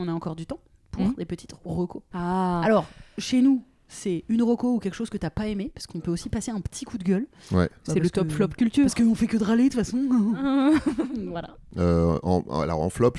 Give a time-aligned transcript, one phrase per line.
[0.00, 0.60] On a encore du temps
[0.92, 1.14] pour Mhm.
[1.18, 2.02] des petites recos.
[2.14, 2.60] Ah.
[2.64, 2.86] Alors,
[3.18, 6.10] chez nous, c'est une reco ou quelque chose que t'as pas aimé, parce qu'on peut
[6.10, 7.26] aussi passer un petit coup de gueule.
[7.52, 7.68] Ouais.
[7.84, 8.84] C'est Bah, le top que- flop culture.
[8.84, 9.98] Parce qu'on fait que de râler de toute façon.
[11.30, 11.56] voilà.
[11.78, 13.12] Euh, en, alors en flop,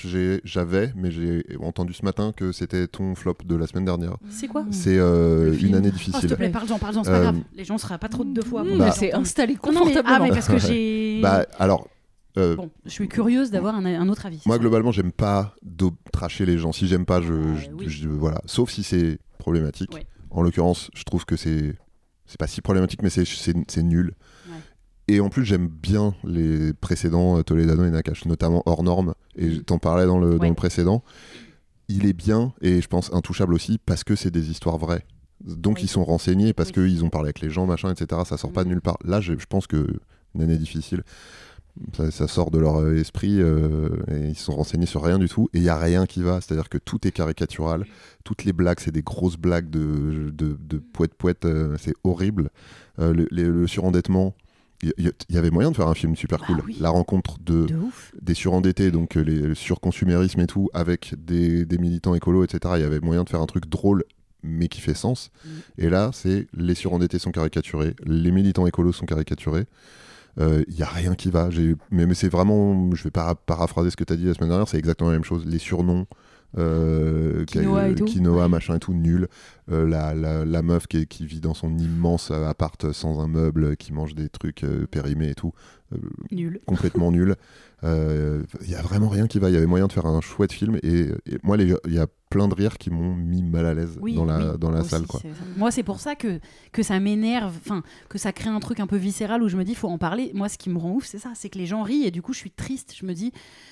[0.44, 4.16] j'avais, mais j'ai entendu ce matin que c'était ton flop de la semaine dernière.
[4.30, 6.30] C'est quoi C'est euh, une année Oh, s'il difficile.
[6.30, 7.40] te plaît, parle-en, parle-en, c'est pas Euh, grave.
[7.56, 8.64] Les gens seraient pas trop de deux fois.
[8.64, 10.16] Mmh, Bon, Bah- c'est installé Non, non, mais, confortablement.
[10.18, 11.20] ah, mais parce que j'ai.
[11.22, 11.88] Bah alors,
[12.38, 14.42] euh, Bon, je suis curieuse d'avoir un, un autre avis.
[14.46, 15.56] moi globalement, j'aime pas
[16.12, 16.72] tracher les gens.
[16.72, 17.90] Si j'aime pas, je, je- oui.
[17.90, 18.42] je- voilà.
[18.46, 19.94] Sauf si c'est problématique.
[19.94, 20.06] Ouais.
[20.30, 21.76] En l'occurrence, je trouve que c'est
[22.26, 24.14] c'est pas si problématique, mais c'est nul.
[24.48, 24.54] Ouais.
[25.08, 29.16] Et en plus, j'aime bien les précédents euh, Toledano et Nakash, notamment hors norme.
[29.36, 30.50] Et je t'en parlais dans le, dans Ouais.
[30.50, 31.04] le précédent.
[31.88, 35.04] Il est bien et je pense intouchable aussi parce que c'est des histoires vraies.
[35.44, 35.86] Donc Oui.
[35.86, 36.74] ils sont renseignés parce Oui.
[36.74, 38.22] qu'ils ont parlé avec les gens, machin, etc.
[38.26, 38.74] Ça sort pas de Mhm.
[38.76, 38.98] nulle part.
[39.04, 39.88] Là, je, je pense que
[40.36, 41.02] une année difficile.
[41.96, 45.30] Ça, ça sort de leur euh, esprit euh, et ils sont renseignés sur rien du
[45.30, 46.42] tout et il y a rien qui va.
[46.42, 47.86] C'est-à-dire que tout est caricatural.
[48.24, 51.46] Toutes les blagues, c'est des grosses blagues de, de, de poète poète.
[51.46, 52.50] euh, c'est horrible.
[53.00, 54.36] Euh, le, surendettement.
[54.82, 56.62] Il y, avait moyen de faire un film super Bah cool.
[56.66, 56.78] oui.
[56.80, 57.68] La rencontre de,
[58.22, 62.76] des surendettés, donc les, le surconsumérisme et tout, avec des, des militants écolos, etc.
[62.78, 64.06] Il y avait moyen de faire un truc drôle,
[64.42, 65.32] mais qui fait sens.
[65.44, 65.50] Mm.
[65.80, 69.66] Et là, c'est les surendettés sont caricaturés, les militants écolos sont caricaturés.
[70.40, 71.50] Euh, Il y a rien qui va.
[71.92, 74.50] Mais, mais c'est vraiment, je vais para- paraphraser ce que tu as dit la semaine
[74.50, 75.46] dernière, c'est exactement la même chose.
[75.46, 76.06] Les surnoms,
[76.58, 78.06] euh, Quinoa et tout.
[78.06, 79.28] quinoa, machin et tout, nul.
[79.72, 83.76] Euh, la, la, la meuf qui, vit dans son immense euh, appart sans un meuble,
[83.78, 85.54] qui mange des trucs euh, périmés et tout.
[85.94, 85.98] Euh,
[86.32, 86.60] Nul.
[86.66, 87.36] complètement nul.
[87.84, 89.50] Il y a vraiment rien qui va.
[89.50, 92.08] Il y avait moyen de faire un chouette film et, et moi, il y a
[92.30, 94.82] plein de rires qui m'ont mis mal à l'aise Oui, dans la, oui, dans la
[94.82, 95.08] aussi, salle.
[95.08, 95.20] Quoi.
[95.58, 96.40] Moi, c'est pour ça que,
[96.72, 99.64] que ça m'énerve, enfin, que ça crée un truc un peu viscéral où je me
[99.64, 100.32] dis, faut en parler.
[100.36, 102.22] Moi, ce qui me rend ouf, c'est ça, c'est que les gens rient et du
[102.22, 102.94] coup, je suis triste.
[102.96, 103.32] Je me dis,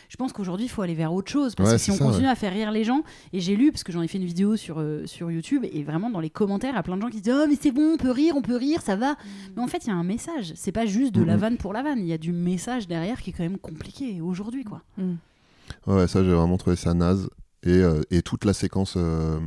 [0.09, 2.05] je pense qu'aujourd'hui, il faut aller vers autre chose parce Ouais, que si on ça,
[2.05, 2.31] continue ouais.
[2.31, 4.55] à faire rire les gens, et j'ai lu, parce que j'en ai fait une vidéo
[4.55, 7.09] sur, euh, sur YouTube, et vraiment dans les commentaires, il y a plein de gens
[7.09, 9.15] qui disent, oh, mais c'est bon, on peut rire, on peut rire, ça va.
[9.55, 10.53] Mais en fait, il y a un message.
[10.55, 13.21] C'est pas juste de la vanne pour la vanne, il y a du message derrière
[13.21, 14.81] qui est quand même compliqué aujourd'hui, quoi.
[15.85, 17.29] Ouais, ça, j'ai vraiment trouvé ça naze.
[17.63, 18.93] Et, euh, et toute la séquence.
[18.97, 19.39] euh,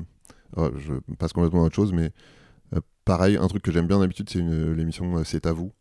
[0.56, 2.10] ouais, je passe complètement à autre chose, mais
[2.74, 5.72] euh, pareil, un truc que j'aime bien d'habitude, c'est l'émission C'est à vous.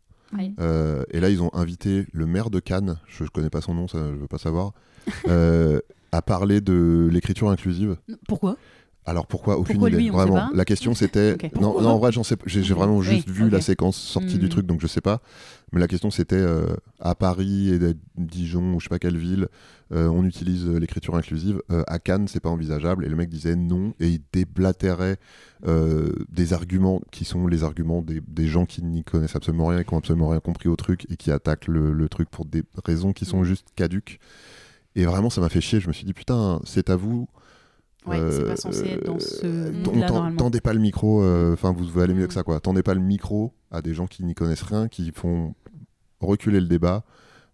[0.60, 3.74] Euh, et là, ils ont invité le maire de Cannes, je, je connais pas son
[3.74, 4.72] nom, ça, je veux pas savoir,
[5.28, 5.80] euh,
[6.12, 7.96] à parler de l'écriture inclusive.
[8.28, 8.56] Pourquoi?
[9.06, 9.98] Alors pourquoi Aucune Pourquoi idée.
[9.98, 10.50] lui, vraiment.
[10.54, 11.36] La question c'était.
[11.60, 12.36] Non, en vrai, j'en sais.
[12.46, 14.48] J'ai vraiment Oui, juste vu la séquence sortie du Hmm.
[14.50, 15.20] truc, donc je sais pas.
[15.72, 16.66] Mais la question c'était euh,
[17.00, 19.48] à Paris et à Dijon ou je sais pas quelle ville,
[19.92, 21.62] euh, on utilise euh, l'écriture inclusive.
[21.70, 23.04] Euh, à Cannes, c'est pas envisageable.
[23.06, 25.16] Et le mec disait non et il déblatérait
[26.30, 29.84] des arguments qui sont les arguments des, des gens qui n'y connaissent absolument rien et
[29.84, 32.62] qui ont absolument rien compris au truc et qui attaquent le, le truc pour des
[32.84, 33.28] raisons qui Hmm.
[33.28, 34.20] sont juste caduques.
[34.96, 35.78] Et vraiment, ça m'a fait chier.
[35.80, 37.28] Je me suis dit putain, c'est à vous.
[38.06, 40.32] Ouais, c'est pas Euh, censé être dans ce euh.
[40.36, 42.28] Tendez pas le micro, euh, enfin vous allez mieux Mm.
[42.28, 42.58] que ça quoi.
[42.60, 45.54] Tendez pas le micro à des gens qui n'y connaissent rien, qui font
[46.20, 47.04] reculer le débat.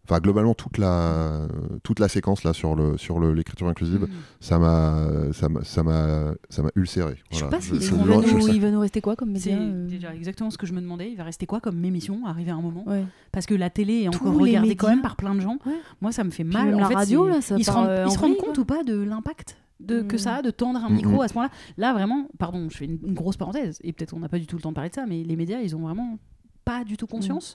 [0.09, 1.49] Enfin globalement toute la
[1.83, 4.09] toute la séquence là sur le sur le- l'écriture inclusive, Mhm.
[4.39, 7.17] ça m'a ça m'a ça m'a ça m'a ulcéré.
[7.33, 7.57] Je sais Voilà.
[7.57, 10.15] pas si Il va, nous, il va nous rester quoi comme C'est média euh déjà
[10.15, 11.11] exactement ce que je me demandais.
[11.11, 12.85] Il va rester quoi comme émission arrivé à un moment?
[12.87, 13.05] Ouais.
[13.33, 15.59] Parce que la télé est Tous encore regardée quand même par plein de gens.
[15.67, 15.73] Ouais.
[16.01, 16.67] Moi, ça me fait Puis mal.
[16.67, 18.55] même En la fait, radio, là, ça ils se rendent, euh, ils se rendent compte
[18.55, 18.63] quoi.
[18.63, 19.57] ou pas de l'impact?
[19.81, 20.19] De, que Mm.
[20.19, 21.21] ça a de tendre un Mm, micro mm.
[21.21, 24.21] à ce point-là Là, vraiment, pardon, je fais une, une grosse parenthèse, et peut-être on
[24.21, 25.81] n'a pas du tout le temps de parler de ça, mais les médias, ils ont
[25.81, 26.19] vraiment
[26.65, 27.55] pas du tout conscience,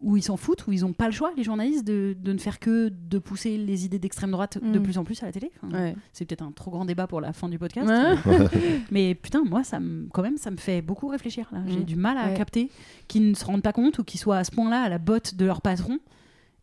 [0.00, 2.38] ou ils s'en foutent, ou ils ont pas le choix, les journalistes, de, de ne
[2.38, 4.82] faire que de pousser les idées d'extrême droite de Mm.
[4.82, 5.50] plus en plus à la télé.
[5.62, 5.96] Enfin, Ouais.
[6.12, 7.88] C'est peut-être un trop grand débat pour la fin du podcast.
[7.88, 8.38] Ouais.
[8.90, 9.78] Mais putain, moi, ça
[10.12, 11.48] quand même, ça me fait beaucoup réfléchir.
[11.68, 11.84] J'ai Mm.
[11.84, 12.34] du mal à Ouais.
[12.34, 12.70] capter
[13.08, 15.36] qu'ils ne se rendent pas compte ou qu'ils soient à ce point-là à la botte
[15.36, 15.98] de leur patron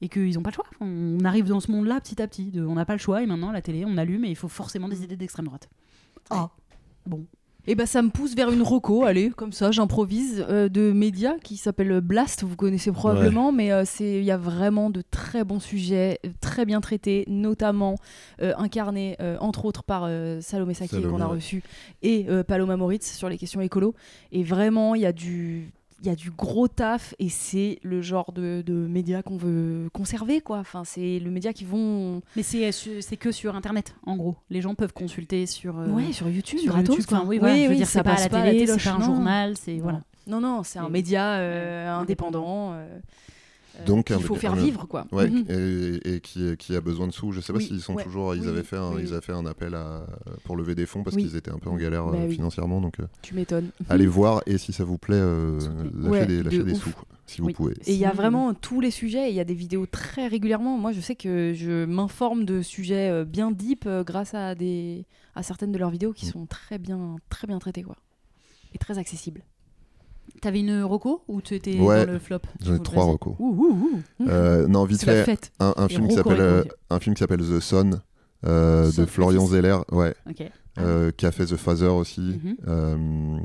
[0.02, 0.66] et qu'ils n'ont pas le choix.
[0.80, 2.52] On arrive dans ce monde-là petit à petit.
[2.52, 4.48] De, on n'a pas le choix et maintenant, la télé, on allume et il faut
[4.48, 5.70] forcément des idées d'extrême droite.
[6.30, 6.50] Ah,
[7.06, 7.26] bon.
[7.68, 11.38] Et bah ça me pousse vers une reco, allez, comme ça, j'improvise, euh, de médias
[11.38, 15.44] qui s'appelle Blast, vous connaissez probablement, mais euh, c'est il y a vraiment de très
[15.44, 17.98] bons sujets, très bien traités, notamment
[18.42, 21.36] euh, incarnés euh, entre autres par euh, Salomé Saki qu'on a ouais.
[21.36, 21.62] reçu
[22.02, 23.94] et euh, Paloma Moritz sur les questions écolo.
[24.32, 25.72] Et vraiment, il y a du
[26.02, 29.88] il y a du gros taf et c'est le genre de, de médias qu'on veut
[29.94, 30.58] conserver, quoi.
[30.58, 32.22] Enfin, c'est le média qui vont.
[32.36, 34.36] Mais c'est c'est que sur Internet, en gros.
[34.50, 35.78] Les gens peuvent consulter sur.
[35.78, 37.06] euh, ouais, sur YouTube, sur gratos, YouTube.
[37.08, 37.18] quoi.
[37.20, 38.52] Enfin, oui, voilà, je veux dire, ça c'est pas à passe la pas à la
[38.52, 39.06] télé, c'est pas un non.
[39.06, 39.84] journal, c'est Non.
[39.84, 40.02] voilà.
[40.28, 42.74] Non, non, c'est un média euh, indépendant.
[42.74, 43.00] euh, euh,
[43.86, 45.08] Donc, qu'il un faut faire vivre, quoi.
[45.12, 45.46] Ouais, Mhm.
[45.50, 47.32] et, et qui, qui a besoin de sous.
[47.32, 48.04] Je sais pas Oui, s'ils sont ouais.
[48.04, 48.36] toujours.
[48.36, 50.06] Ils Oui, avaient fait un, oui, ils avaient fait un appel à,
[50.44, 52.36] pour lever des fonds parce qu'ils étaient un peu en galère Bah euh, oui.
[52.36, 52.82] financièrement.
[52.82, 53.70] Donc, euh, Tu m'étonnes.
[53.90, 55.60] allez voir et si ça vous plaît, euh,
[55.96, 56.94] lâchez Ouais, des, de sous
[57.26, 57.54] si vous Oui.
[57.54, 57.74] pouvez.
[57.86, 60.28] Et il y a vraiment tous les sujets, et il y a des vidéos très
[60.28, 60.78] régulièrement.
[60.78, 65.06] Moi, je sais que je m'informe de sujets euh, bien deep euh, grâce à, des,
[65.34, 66.30] à certaines de leurs vidéos qui Mm.
[66.32, 67.96] sont très bien, très bien traitées, quoi.
[68.74, 69.42] Et très accessibles.
[70.40, 73.06] T'avais une reco ou tu étais Ouais, dans le flop J'en ai trois.
[73.06, 73.78] Ouh, ouh,
[74.20, 74.28] ouh.
[74.28, 75.52] Euh, non, vite fait, fête.
[75.60, 76.70] un, un Et film qui Rocco s'appelle Rocco.
[76.70, 78.00] euh, un film qui s'appelle The Son
[78.46, 79.46] euh, Son, de Florian.
[79.46, 80.16] Zeller, ouais,
[80.80, 82.40] euh, qui a fait The Father aussi.
[82.44, 82.56] Mhm.
[82.68, 83.38] Euh,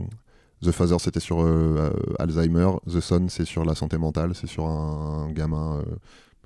[0.63, 1.45] The Father, c'était sur
[2.19, 2.71] Alzheimer.
[2.91, 4.35] The Son, c'est sur la santé mentale.
[4.35, 5.97] C'est sur un, gamin euh,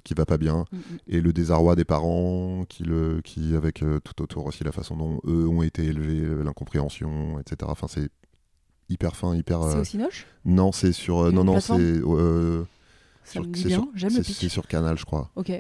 [0.03, 0.65] qui va pas bien.
[0.73, 0.81] Mm, mm.
[1.09, 4.97] Et le désarroi des parents, qui, le, qui avec euh, tout autour aussi la façon
[4.97, 7.71] dont eux ont été élevés, l'incompréhension, etc.
[7.71, 8.09] Enfin, c'est
[8.91, 9.63] hyper fin, hyper.
[9.63, 11.21] C'est euh, aussi noche Non, c'est sur.
[11.25, 11.73] euh, non, non, c'est.
[11.79, 12.63] euh,
[13.25, 13.87] c'est sur-
[14.23, 15.31] c'est- sur Canal, je crois.
[15.37, 15.53] Ok.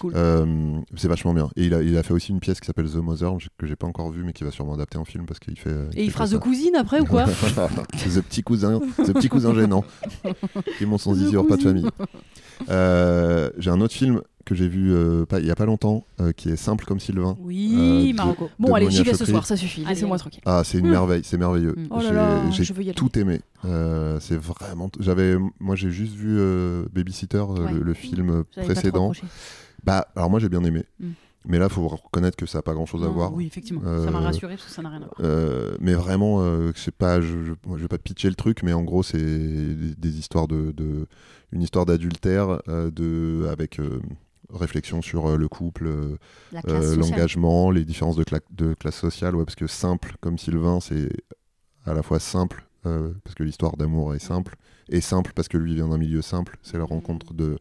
[0.00, 0.12] Cool.
[0.16, 1.50] Euh, c'est vachement bien.
[1.56, 3.76] Et il a, il a fait aussi une pièce qui s'appelle The Mother, que j'ai
[3.76, 5.70] pas encore vue, mais qui va sûrement adapter en film parce qu'il fait.
[5.94, 6.36] Et il fera ça.
[6.36, 7.26] The Cousine après ou quoi
[7.96, 9.84] C'est The petit cousin, The petit cousin gênant
[10.78, 11.86] qui monte son zizi hors pas de famille.
[12.70, 16.04] Euh, j'ai un autre film que j'ai vu euh, pas, il y a pas longtemps
[16.20, 17.36] euh, qui est simple comme Sylvain.
[17.40, 18.48] Oui, Euh, Marocco.
[18.58, 19.82] Bon, allez, j'y vais ce soir, ça suffit.
[19.82, 20.42] Allez, Laissez-moi tranquille.
[20.46, 20.90] Ah, c'est une Mm.
[20.90, 21.74] merveille, c'est merveilleux.
[21.76, 21.86] Mm.
[21.90, 23.40] Oh là J'ai- là, tout aimé.
[23.64, 24.90] Euh, c'est vraiment.
[25.00, 27.72] J'avais, moi, j'ai juste vu euh, Babysitter, Ouais.
[27.72, 29.12] le, le film précédent.
[29.84, 30.84] Bah, alors moi, j'ai bien aimé.
[31.00, 31.08] Mm.
[31.46, 33.32] Mais là, faut reconnaître que ça a pas grand chose à voir.
[33.32, 33.80] Oui, effectivement.
[33.86, 35.14] Euh, Ça m'a rassuré parce que ça n'a rien à voir.
[35.20, 38.34] Euh, mais vraiment, euh, je sais pas, je, je, moi, je vais pas pitcher le
[38.34, 41.06] truc, mais en gros, c'est des, des histoires de, de-
[41.52, 44.00] une histoire d'adultère, euh, de avec euh,
[44.50, 46.16] réflexion sur euh, le couple, euh,
[46.68, 50.80] euh, l'engagement, les différences de, cla- de classe sociale, ouais, parce que simple comme Sylvain,
[50.80, 51.08] c'est
[51.86, 54.56] à la fois simple euh, parce que l'histoire d'amour est simple,
[54.88, 56.58] et simple parce que lui vient d'un milieu simple.
[56.62, 57.58] C'est la rencontre de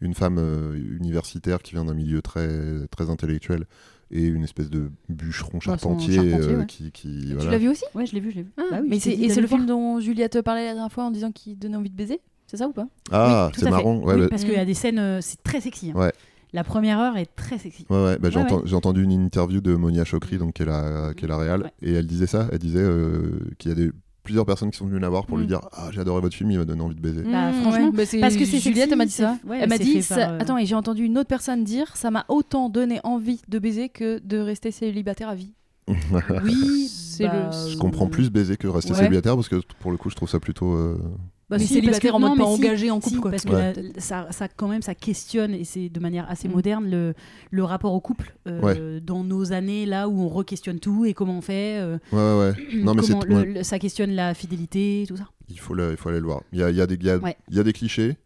[0.00, 3.66] une femme euh, universitaire qui vient d'un milieu très très intellectuel
[4.10, 6.66] et une espèce de bûcheron charpentier, charpentier, euh, ouais.
[6.66, 7.84] qui, qui Tu l'as vu aussi?
[7.94, 8.52] Ouais, je l'ai vu, je l'ai vu.
[8.56, 11.04] Ah, Bah oui, mais Et c'est le film dont Juliette te parlait la dernière fois
[11.04, 12.20] en disant qu'il donnait envie de baiser?
[12.46, 12.86] C'est ça ou pas?
[13.10, 13.96] Ah, Oui, c'est marrant.
[13.98, 15.90] Ouais, Oui, bah- parce qu'il y a des scènes, euh, c'est très sexy.
[15.94, 15.98] hein.
[15.98, 16.12] Ouais.
[16.52, 17.84] La première heure est très sexy.
[17.90, 18.62] Ouais, ouais, bah, j'ai Ouais, enten- ouais.
[18.64, 21.62] j'ai entendu une interview de Monia Chokri, donc, qui est la, qui est la réal,
[21.64, 21.72] Ouais.
[21.82, 22.48] et elle disait ça.
[22.52, 23.90] Elle disait euh, qu'il y a des,
[24.22, 25.48] plusieurs personnes qui sont venues la voir pour lui Mm.
[25.48, 27.22] dire Ah, j'ai adoré votre film, il m'a donné envie de baiser.
[27.24, 27.90] Bah, Mmh, franchement.
[27.92, 29.36] Bah, parce que c'est Juliette elle m'a dit ça.
[29.46, 32.10] ouais, elle m'a dit ça- euh, attends et j'ai entendu une autre personne dire ça
[32.12, 35.52] m'a autant donné envie de baiser que de rester célibataire à vie.
[36.44, 38.98] Oui, C'est bah, le- Je comprends plus baiser que rester Ouais.
[38.98, 40.72] célibataire parce que pour le coup, je trouve ça plutôt.
[40.74, 40.98] euh,
[41.48, 43.20] Bah, mais si, célibataire parce que- en mode non, pas si, engagé en couple si,
[43.20, 43.30] quoi.
[43.30, 43.72] parce que Ouais.
[43.74, 46.52] la- ça, ça, quand même, ça questionne, et c'est de manière assez Mm.
[46.52, 47.14] moderne, le,
[47.52, 51.38] le rapport au couple euh, dans nos années, là où on re-questionne tout et comment
[51.38, 51.78] on fait.
[51.78, 52.74] euh, Ouais, ouais, ouais.
[52.84, 53.12] Non, mais c'est.
[53.12, 55.28] comment le- ouais, le- ça questionne la fidélité, tout ça.
[55.48, 56.40] il, faut le- il faut aller le voir.
[56.52, 57.36] Il y a, il y a des, il y a- Ouais.
[57.48, 58.16] il y a des clichés,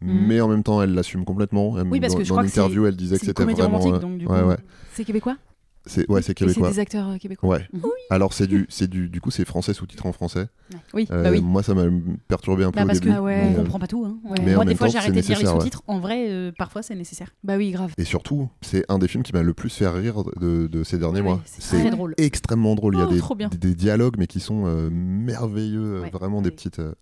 [0.00, 0.26] Mhm.
[0.26, 1.76] mais en même temps, elle l'assume complètement.
[1.78, 3.78] Elle- Oui, parce dans, que je dans crois que l'interview, elle disait que c'était vraiment.
[3.92, 4.56] euh.
[4.94, 5.36] C'est québécois?
[5.86, 6.70] C'est ouais, c'est Et c'est québécois.
[6.70, 7.48] des acteurs euh, québécois.
[7.58, 7.68] Ouais.
[7.72, 7.82] Mhm.
[8.08, 10.46] Alors c'est du, c'est du, du coup c'est français sous-titré en français.
[10.94, 11.42] Oui, Euh, bah oui.
[11.42, 11.84] Moi ça m'a
[12.26, 13.12] perturbé un peu Bah, au parce début.
[13.12, 13.42] que Ah ouais.
[13.48, 14.04] on euh, comprend pas tout.
[14.06, 14.16] hein.
[14.24, 14.38] Ouais.
[14.42, 15.82] Mais Moi, des fois, j'ai arrêté de lire les sous-titres.
[15.86, 17.34] En vrai, euh, parfois, c'est nécessaire.
[17.44, 17.92] Bah oui, grave.
[17.98, 20.96] Et surtout, c'est un des films qui m'a le plus fait rire de, de ces
[20.98, 21.42] derniers Ouais, mois.
[21.44, 22.14] c'est très drôle.
[22.16, 22.94] extrêmement drôle.
[22.94, 23.50] Il y a Oh, des, trop bien.
[23.50, 26.10] des- dialogues, mais qui sont euh, merveilleux, Ouais.
[26.10, 26.78] vraiment des petites.
[26.78, 26.94] euh,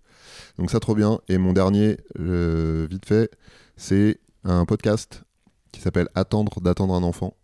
[0.59, 1.21] Donc ça, trop bien.
[1.29, 3.31] Et mon dernier, vite fait,
[3.77, 5.23] c'est un podcast
[5.71, 7.35] qui s'appelle Attendre d'attendre un enfant.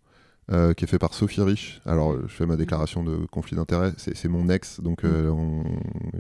[0.51, 1.81] Euh, qui est fait par Sophie Rich.
[1.85, 3.93] Alors, euh, je fais ma déclaration de conflit d'intérêt.
[3.97, 5.65] C'est mon ex, donc euh, on-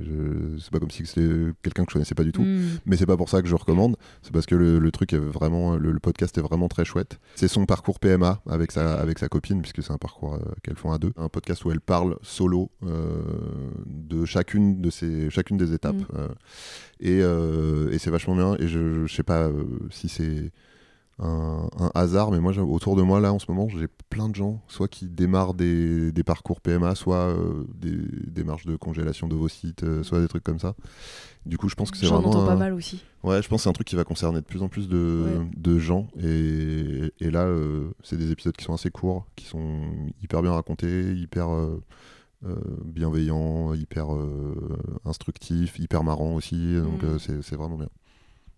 [0.00, 1.28] je- c'est pas comme si c'était
[1.62, 2.42] quelqu'un que je connaissais pas du tout.
[2.42, 2.78] Mm.
[2.87, 3.97] Mais c'est pas pour ça que je recommande.
[4.23, 7.18] C'est parce que le, le truc est vraiment, le, le podcast est vraiment très chouette.
[7.37, 10.76] C'est son parcours PMA avec sa, avec sa copine, puisque c'est un parcours euh, qu'elles
[10.76, 11.12] font à deux.
[11.16, 13.23] Un podcast où elle parle solo euh,
[13.87, 15.97] de chacune de ces, chacune des étapes.
[15.97, 16.04] Mm.
[16.18, 16.28] Euh,
[17.00, 18.56] et euh, et c'est vachement bien.
[18.58, 20.50] Et je, je sais pas euh, si c'est
[21.20, 24.34] un, un hasard, mais moi, autour de moi, là, en ce moment, j'ai plein de
[24.34, 27.96] gens, soit qui démarrent des, des parcours PMA, soit euh, des
[28.30, 30.75] démarches de congélation d'ovocytes, euh, soit des trucs comme ça.
[31.46, 32.44] Du coup, je pense que c'est J'en vraiment.
[32.46, 33.02] pas un- mal aussi.
[33.25, 35.25] Ouais, je pense que c'est un truc qui va concerner de plus en plus de,
[35.40, 35.50] Ouais.
[35.56, 36.08] de gens.
[36.20, 39.80] Et, et là, euh, c'est des épisodes qui sont assez courts, qui sont
[40.22, 41.80] hyper bien racontés, hyper euh,
[42.84, 44.06] bienveillants, hyper
[45.04, 46.75] instructifs, hyper marrants aussi.
[46.76, 47.06] Donc, Mm.
[47.06, 47.88] euh, c'est c'est vraiment bien.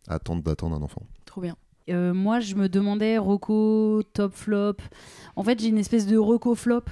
[0.09, 1.03] Attendre d'attendre un enfant.
[1.25, 1.57] Trop bien.
[1.91, 4.77] Euh, moi, je me demandais Rocco, top flop.
[5.37, 6.85] En fait, j'ai une espèce de Rocco flop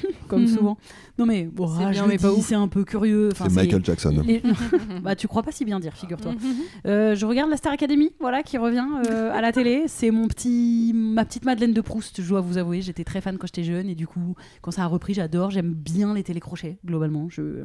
[0.28, 0.76] comme souvent.
[1.18, 2.46] Non mais bon, C'est ah, bien, je mais le pas dis, ouf.
[2.46, 3.28] c'est un peu curieux.
[3.32, 4.22] Enfin, C'est Michael Jackson.
[4.24, 4.42] les-
[5.02, 6.32] bah tu crois pas si bien dire, figure-toi.
[6.86, 9.84] Euh, je regarde la Star Academy, voilà, qui revient euh, à la télé.
[9.86, 12.20] C'est mon petit, ma petite Madeleine de Proust.
[12.22, 14.82] Je dois vous avouer, j'étais très fan quand j'étais jeune et du coup, quand ça
[14.82, 15.50] a repris, j'adore.
[15.50, 17.28] J'aime bien les télécrochets globalement.
[17.30, 17.64] Je,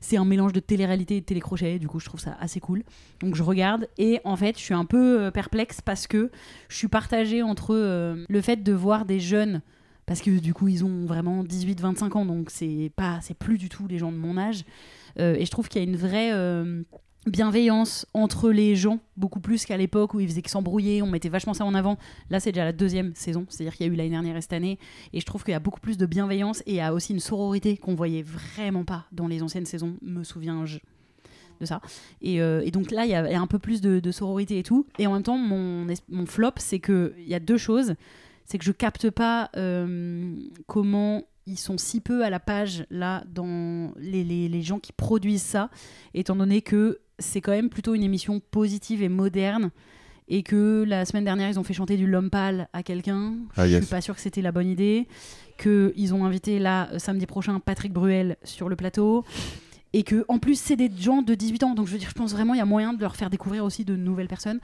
[0.00, 1.78] c'est un mélange de télé-réalité et de télécrochet.
[1.78, 2.84] Du coup, je trouve ça assez cool.
[3.20, 6.30] Donc je regarde et en fait, je suis un peu euh, perplexe parce que
[6.68, 9.60] je suis partagée entre euh, le fait de voir des jeunes
[10.06, 13.68] parce que du coup ils ont vraiment 18-25 ans donc c'est pas c'est plus du
[13.68, 14.64] tout les gens de mon âge.
[15.18, 16.82] Euh, et je trouve qu'il y a une vraie euh,
[17.26, 21.28] bienveillance entre les gens beaucoup plus qu'à l'époque où ils faisaient que s'embrouiller on mettait
[21.28, 21.98] vachement ça en avant.
[22.30, 24.36] Là c'est déjà la deuxième saison c'est à dire qu'il y a eu l'année dernière
[24.36, 24.78] et cette année.
[25.12, 27.12] Et je trouve qu'il y a beaucoup plus de bienveillance et il y a aussi
[27.12, 30.78] une sororité qu'on voyait vraiment pas dans les anciennes saisons me souviens-je
[31.60, 31.80] de ça.
[32.20, 34.86] Et, euh, donc là il y, a un peu plus de, sororité et tout.
[34.98, 37.94] Et en même temps mon, mon flop c'est que il y a deux choses
[38.44, 40.34] c'est que je capte pas euh,
[40.66, 44.92] comment ils sont si peu à la page là dans les, les- les gens qui
[44.92, 45.70] produisent ça,
[46.14, 49.70] étant donné que c'est quand même plutôt une émission positive et moderne.
[50.26, 53.34] Et que la semaine dernière, ils ont fait chanter du Lompal à quelqu'un.
[53.56, 53.84] Ah, je yes.
[53.84, 55.06] suis pas sûre que c'était la bonne idée.
[55.58, 59.22] Qu'ils ont invité là, euh, samedi prochain, Patrick Bruel sur le plateau.
[59.94, 61.74] Et que en plus, c'est des gens de 18 ans.
[61.74, 63.64] Donc je veux dire, je pense vraiment il y a moyen de leur faire découvrir
[63.64, 64.58] aussi de nouvelles personnes,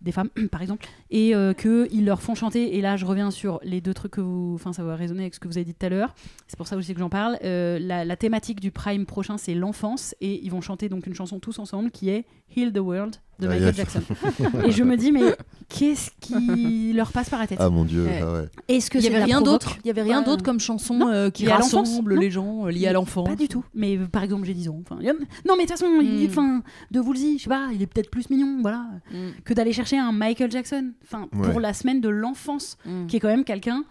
[0.00, 0.86] des femmes par exemple.
[1.10, 2.76] Et euh, qu'ils leur font chanter.
[2.76, 4.52] Et là, je reviens sur les deux trucs que vous.
[4.54, 6.14] Enfin, ça va résonner avec ce que vous avez dit tout à l'heure.
[6.46, 7.36] C'est pour ça aussi que j'en parle.
[7.42, 10.14] Euh, la, la thématique du Prime prochain, c'est l'enfance.
[10.20, 12.24] Et ils vont chanter donc une chanson tous ensemble qui est
[12.54, 13.74] Heal the World de Michael.
[13.74, 14.00] Jackson.
[14.64, 15.34] et je me dis, mais
[15.68, 18.20] qu'est-ce qui leur passe par la tête Ah mon dieu, Ouais.
[18.22, 18.48] ah ouais.
[18.68, 19.76] Est-ce que Il y c'est avait rien d'autre.
[19.84, 22.86] Il y avait rien d'autre comme chanson Non, euh, qui rassemble les gens euh, liés
[22.86, 23.28] à l'enfance.
[23.28, 23.64] Pas du tout.
[23.74, 24.78] Mais euh, par exemple, j'ai 10 ans.
[24.82, 26.30] Enfin, Non, mais de toute façon, il- Mm.
[26.30, 29.16] enfin, de Woolsey, je sais pas, il est peut-être plus mignon, voilà, Mm.
[29.44, 30.92] que d'aller chercher un Michael Jackson.
[31.04, 31.50] Enfin, Ouais.
[31.50, 33.06] pour la semaine de l'enfance, Mm.
[33.06, 33.84] qui est quand même quelqu'un.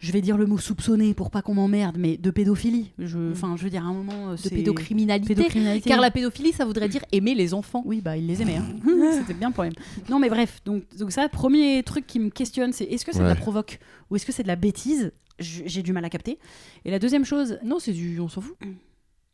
[0.00, 2.90] Je vais dire le mot soupçonné pour pas qu'on m'emmerde, mais de pédophilie.
[2.98, 3.32] Je, Mm.
[3.32, 5.34] enfin, je veux dire à un moment, euh, de pédocriminalité.
[5.34, 5.88] pédocriminalité.
[5.88, 7.82] Car la pédophilie, ça voudrait dire aimer les enfants.
[7.84, 8.56] Oui, bah il les aimait.
[8.56, 8.66] hein.
[9.20, 9.74] C'était bien le problème.
[10.08, 13.20] Non, mais bref, donc, donc ça, premier truc qui me questionne, c'est est-ce que c'est
[13.20, 13.78] de la provoque
[14.10, 15.12] ou est-ce que c'est de la bêtise?
[15.38, 16.38] J'ai du mal à capter.
[16.84, 18.20] Et la deuxième chose, Non, c'est du.
[18.20, 18.56] On s'en fout.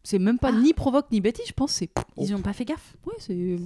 [0.08, 0.60] C'est même pas Ah.
[0.60, 1.72] ni provoque ni bêtise, je pense.
[1.72, 1.90] C'est.
[2.16, 2.96] ils ont pas fait gaffe.
[3.06, 3.56] Ouais, c'est.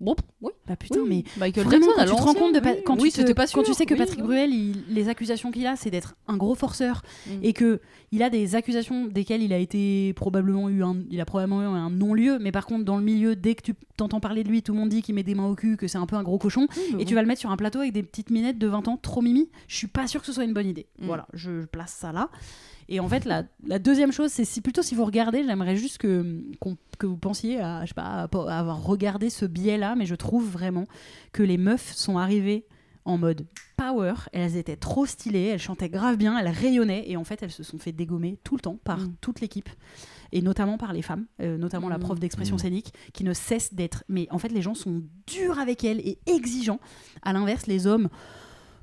[0.00, 0.50] Oui.
[0.66, 1.24] Bah putain, Oui.
[1.36, 2.82] mais Michael Vraiment, Jackson, quand tu te rends compte de oui.
[2.84, 4.20] quand, oui, tu te- pas quand tu sûr, sais que oui, Patrick.
[4.22, 7.30] Bruel, il- les accusations qu'il a, c'est d'être un gros forceur Mm.
[7.42, 7.80] et que
[8.10, 11.66] il a des accusations desquelles il a été probablement eu un, il a probablement eu
[11.66, 14.62] un non-lieu, mais par contre dans le milieu, dès que tu t'entends parler de lui,
[14.62, 16.22] tout le monde dit qu'il met des mains au cul, que c'est un peu un
[16.22, 18.58] gros cochon, Oui, et tu vas le mettre sur un plateau avec des petites minettes
[18.58, 19.48] de 20 ans trop mimi.
[19.68, 20.86] Je suis pas sûre que ce soit une bonne idée.
[21.00, 21.06] Mm.
[21.06, 22.30] Voilà, je place ça là.
[22.88, 25.98] Et en fait, la, la deuxième chose, c'est si plutôt si vous regardez, j'aimerais juste
[25.98, 26.42] que,
[27.02, 30.48] vous pensiez à, je sais pas, à, à avoir regardé ce biais-là, mais je trouve
[30.48, 30.86] vraiment
[31.32, 32.64] que les meufs sont arrivées
[33.04, 37.24] en mode power, elles étaient trop stylées, elles chantaient grave bien, elles rayonnaient, et en
[37.24, 39.14] fait, elles se sont fait dégommer tout le temps par Mm.
[39.20, 39.68] toute l'équipe,
[40.32, 42.02] et notamment par les femmes, euh, notamment la Mm.
[42.02, 42.60] prof d'expression Mm.
[42.60, 44.02] scénique, qui ne cesse d'être.
[44.08, 46.80] Mais en fait, les gens sont durs avec elles et exigeants.
[47.22, 48.08] À l'inverse, les hommes,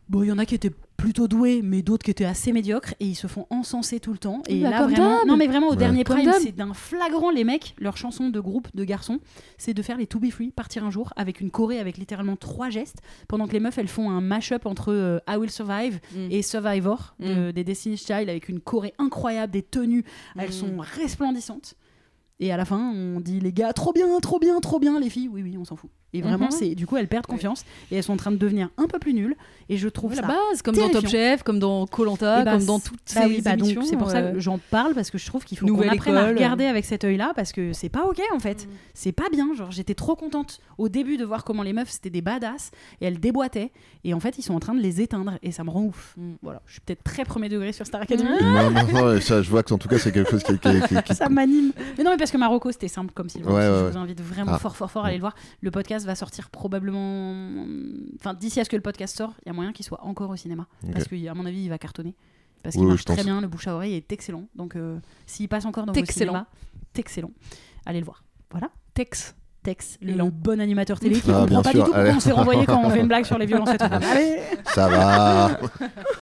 [0.10, 0.72] bon, il y en a qui étaient
[1.04, 4.18] plutôt doués, mais d'autres qui étaient assez médiocres, et ils se font encenser tout le
[4.18, 4.42] temps.
[4.48, 5.76] Et Bah, là, vraiment, non, mais vraiment, au Ouais.
[5.76, 9.20] dernier prime, c'est d'un flagrant, les mecs, leur chanson de groupe de garçons,
[9.58, 12.38] c'est de faire les To Be Free, partir un jour, avec une choré avec littéralement
[12.38, 16.00] trois gestes, pendant que les meufs, elles font un mash-up entre euh, I Will Survive
[16.16, 16.28] Mm.
[16.32, 20.06] et Survivor de- des Destiny's Child, avec une choré incroyable, des tenues,
[20.40, 20.54] elles Mm.
[20.54, 21.76] sont resplendissantes.
[22.40, 25.10] Et à la fin, on dit les gars, trop bien, trop bien, trop bien, les
[25.10, 25.30] filles.
[25.30, 25.90] Oui, oui, on s'en fout.
[26.14, 26.52] Et vraiment, Mhm.
[26.52, 29.00] c'est du coup, elles perdent confiance et elles sont en train de devenir un peu
[29.00, 29.36] plus nulles.
[29.70, 31.08] Et je trouve la ça base, comme dans Top.
[31.08, 33.82] Chef, comme dans Colanta, Eh bah, comme dans toutes bah ces oui, bah émissions.
[33.84, 36.16] c'est pour ça euh, que j'en parle parce que je trouve qu'il faut qu'on apprenne
[36.18, 38.66] à regarder avec cet œil-là parce que c'est pas ok en fait.
[38.66, 38.70] Mm.
[38.94, 39.54] C'est pas bien.
[39.56, 43.06] Genre j'étais trop contente au début de voir comment les meufs c'était des badass et
[43.06, 43.72] elles déboîtaient
[44.04, 46.14] et en fait ils sont en train de les éteindre et ça me rend ouf.
[46.18, 46.34] Mm.
[46.44, 48.30] Voilà, je suis peut-être très premier degré sur Star Academy.
[48.42, 50.82] Non, non, non, ça, je vois que en tout cas c'est quelque chose qui, qui-
[50.88, 51.72] qui- qui- ça m'anime.
[51.98, 53.50] Mais non, mais parce que Marocco, c'était simple comme Sylvain.
[53.52, 53.92] Ouais, ouais, je ouais.
[53.92, 54.60] vous invite vraiment Ah.
[54.60, 55.36] fort, fort, fort à aller le voir.
[55.62, 57.66] Le podcast va sortir probablement.
[58.20, 60.30] Enfin, d'ici à ce que le podcast sort, il y a moyen qu'il soit encore
[60.30, 60.68] au cinéma.
[60.84, 60.92] Ok.
[60.94, 62.16] Parce qu'à mon avis, il va cartonner.
[62.64, 63.16] Parce Oui, qu'il oui, marche pense.
[63.18, 64.46] très bien, le bouche à oreille est excellent.
[64.56, 66.32] Donc, euh, s'il passe encore dans vos Excellent.
[66.34, 66.46] cinémas,
[66.96, 67.32] excellent.
[67.86, 68.24] Allez le voir.
[68.52, 68.70] Voilà.
[68.94, 69.36] Tex.
[69.64, 72.26] Tex, le bon animateur télé qui Ah, comprend pas sûr, du tout pourquoi on se
[72.28, 73.70] fait renvoyer quand on fait une blague sur les violences.
[73.80, 75.58] Allez ça va.